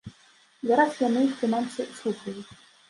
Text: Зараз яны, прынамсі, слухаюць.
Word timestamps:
Зараз 0.71 0.97
яны, 1.07 1.21
прынамсі, 1.43 1.91
слухаюць. 2.01 2.51